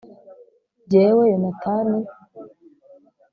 [0.89, 1.99] jyewe yonatani